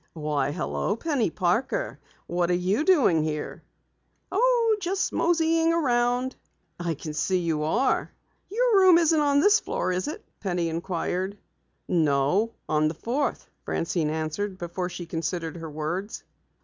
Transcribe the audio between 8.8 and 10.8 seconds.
isn't on this floor, is it?" Penny